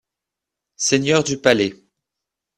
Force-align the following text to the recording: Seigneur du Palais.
Seigneur 0.77 1.21
du 1.23 1.37
Palais. 1.37 1.75